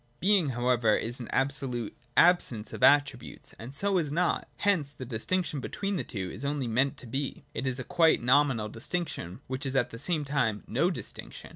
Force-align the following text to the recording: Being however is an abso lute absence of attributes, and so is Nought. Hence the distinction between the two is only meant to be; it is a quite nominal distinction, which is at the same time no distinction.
Being 0.19 0.49
however 0.49 0.95
is 0.95 1.19
an 1.19 1.27
abso 1.27 1.69
lute 1.69 1.95
absence 2.17 2.73
of 2.73 2.81
attributes, 2.81 3.53
and 3.59 3.75
so 3.75 3.99
is 3.99 4.11
Nought. 4.11 4.47
Hence 4.57 4.89
the 4.89 5.05
distinction 5.05 5.59
between 5.59 5.95
the 5.95 6.03
two 6.03 6.31
is 6.31 6.43
only 6.43 6.67
meant 6.67 6.97
to 6.97 7.05
be; 7.05 7.43
it 7.53 7.67
is 7.67 7.77
a 7.77 7.83
quite 7.83 8.19
nominal 8.19 8.67
distinction, 8.67 9.41
which 9.45 9.63
is 9.63 9.75
at 9.75 9.91
the 9.91 9.99
same 9.99 10.25
time 10.25 10.63
no 10.65 10.89
distinction. 10.89 11.49